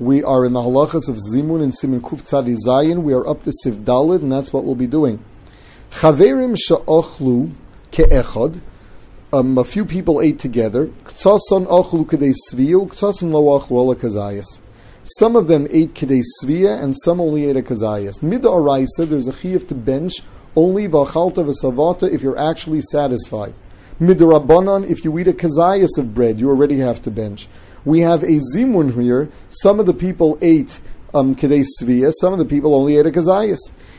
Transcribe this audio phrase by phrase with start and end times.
[0.00, 3.04] We are in the halachas of Zimun and Siman Kuf Tzadi Zayin.
[3.04, 5.24] We are up to Siv Dalid, and that's what we'll be doing.
[5.92, 7.52] Chaverim sha'ochlu
[7.92, 8.60] ke'echad.
[9.32, 10.88] Um, a few people ate together.
[11.04, 14.58] Ktsason ochlu kedei sviyu, ktsason lo ochlu ala kazayas.
[15.04, 18.20] Some of them ate kedei svia, and some only ate a kazayas.
[18.20, 20.22] Mid araisa, there's a chiyuv to bench
[20.56, 23.54] only v'achalta v'savata if you're actually satisfied.
[24.00, 27.46] Mid rabbanon, if you eat a kazayas of bread, you already have to bench.
[27.84, 29.28] We have a zimun here.
[29.48, 30.80] Some of the people ate
[31.12, 33.58] um, kedei svia, some of the people only ate a kazayas.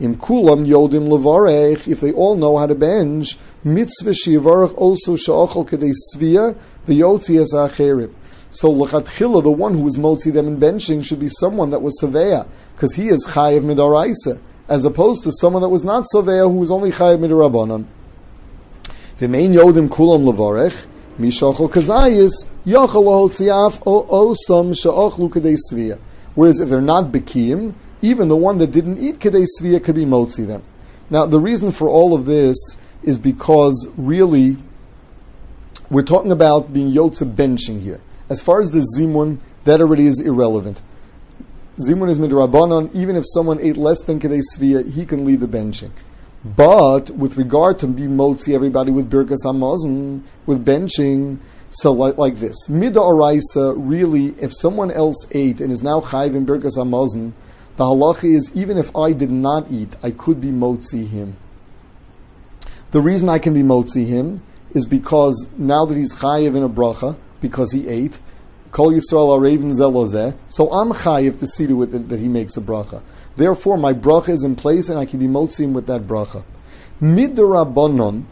[0.00, 5.68] Im kulam yodim levarech, if they all know how to bench, mitzvah shivarach also sha'achal
[5.68, 8.12] kedei svia, v'yotzi es acherim.
[8.50, 11.98] So lechatchila, the one who was motzi them in benching, should be someone that was
[12.02, 16.56] saveya, because he is chayiv midaraisa, as opposed to someone that was not saveya, who
[16.56, 17.84] was only chayiv midarabanan.
[19.18, 20.86] V'mein yodim kulam levarech,
[21.18, 22.32] mishachol kazayis,
[22.66, 25.98] yachal lahotziaf osam sha'achlu kedei svia.
[26.34, 30.04] Whereas if they're not bekim, even the one that didn't eat Kedei Svia could be
[30.04, 30.62] motzi them.
[31.08, 32.56] Now, the reason for all of this
[33.02, 34.56] is because really
[35.88, 38.00] we're talking about being Yotze benching here.
[38.28, 40.82] As far as the Zimun, that already is irrelevant.
[41.78, 45.48] Zimun is midrabanon, even if someone ate less than Kedei Svia, he can leave the
[45.48, 45.90] benching.
[46.54, 51.38] But with regard to be motzi everybody with Birkas Hamazon, with benching,
[51.70, 52.68] so like, like this.
[52.68, 57.32] Mida Oraisa, really, if someone else ate and is now chayv in Birkas Hamazon,
[57.76, 61.36] the halacha is even if I did not eat, I could be motzi him.
[62.92, 66.68] The reason I can be motzi him is because now that he's chayiv in a
[66.68, 68.20] bracha, because he ate,
[68.76, 72.60] Kol Yisrael Arevim Zelozeh, so I'm chayiv to see to it that, he makes a
[72.60, 73.00] bracha.
[73.34, 76.44] Therefore, my bracha is in place and I can be motzi him with that bracha.
[77.00, 78.26] Mid Rabbanon,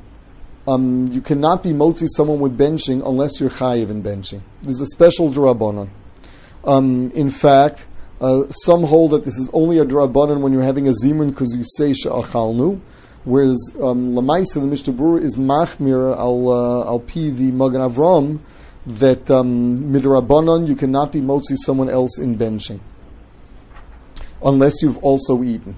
[0.69, 4.43] um, you cannot be motzi someone with benching unless you're chayiv in benching.
[4.61, 5.89] There's a special drabanon.
[6.63, 7.87] Um, in fact,
[8.21, 11.57] uh, some hold that this is only a drabanan when you're having a zimun because
[11.57, 12.83] you say sha'achalnu,
[13.25, 18.41] whereas um, lamaisa the Mishnah Berurah is machmir al uh, al pi the Magen Avram
[18.87, 22.81] that um, midrabanan you cannot be motzi someone else in benching
[24.45, 25.75] unless you've also eaten.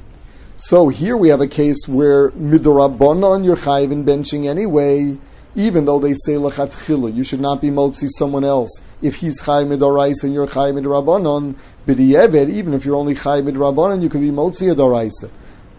[0.56, 5.18] So here we have a case where midrabanan you're chayiv in benching anyway
[5.56, 8.82] even though they say lechatchila, you should not be motzi someone else.
[9.00, 11.56] If he's chay midorais and you're chay midrabanon,
[11.86, 15.30] b'di'eved, even if you're only chay midrabanon, you could be motzi adoraisa.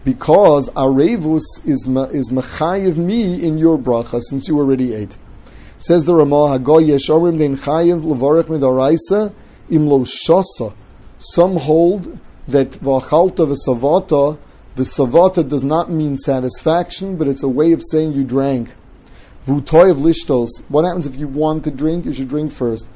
[0.04, 5.16] Because arevus is is mechayiv me in your bracha since you already ate.
[5.78, 9.32] Says the Ramah, Hagoy yeshorim den chayiv levarech midoraisa
[9.70, 10.74] imlo shosa.
[11.18, 12.18] Some hold
[12.48, 14.38] that v'achalta v'savata,
[14.74, 18.70] the savata does not mean satisfaction, but it's a way of saying you drank.
[19.46, 20.48] Vutoy of lishtos.
[20.68, 22.04] What happens if you want to drink?
[22.06, 22.86] You should drink first.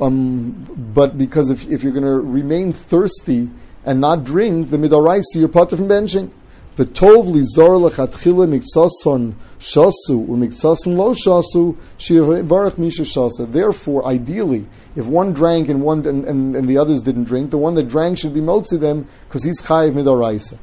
[0.00, 3.50] Um, but because if, if you're going to remain thirsty
[3.84, 6.30] and not drink, the midoraisi, you're part of benching.
[6.78, 13.50] The tov lizor lechatchila miksason shasu umiksason lo shasu shivarach misha shasa.
[13.50, 17.58] Therefore, ideally, if one drank and one and, and, and, the others didn't drink, the
[17.58, 20.56] one that drank should be motzi them because he's chayiv midoraisa.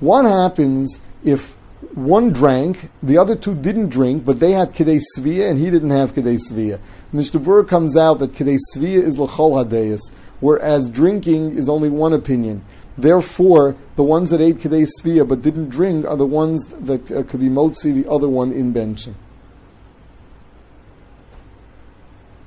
[0.00, 1.58] What happens if
[1.94, 5.90] one drank, the other two didn't drink, but they had Kedei Svia and he didn't
[5.90, 6.80] have Kedei Svia.
[7.12, 10.00] Mishnah comes out that Kedei Svia is L'chol Hadeyas,
[10.40, 12.64] whereas drinking is only one opinion.
[12.98, 17.22] Therefore, the ones that ate Kedei Svia but didn't drink are the ones that uh,
[17.22, 19.14] could be Motzi, the other one in benching.